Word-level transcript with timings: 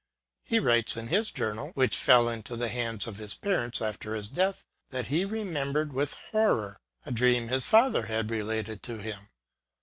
Pie 0.49 0.57
writes 0.57 0.97
in 0.97 1.09
this 1.09 1.29
journal, 1.29 1.73
which 1.75 1.95
fell 1.95 2.27
into 2.27 2.55
the 2.55 2.69
hands 2.69 3.05
of 3.05 3.17
his 3.17 3.35
parents 3.35 3.83
after 3.83 4.15
his 4.15 4.29
death, 4.29 4.65
that 4.89 5.09
he 5.09 5.25
remembered, 5.25 5.93
with 5.93 6.15
horror, 6.31 6.79
a 7.05 7.11
dream 7.11 7.49
his 7.49 7.67
father 7.67 8.07
had 8.07 8.31
related 8.31 8.81
to 8.81 8.97
him. 8.97 9.29